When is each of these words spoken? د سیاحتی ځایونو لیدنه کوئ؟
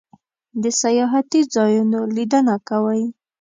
د 0.61 0.63
سیاحتی 0.81 1.41
ځایونو 1.53 1.99
لیدنه 2.15 2.55
کوئ؟ 2.69 3.03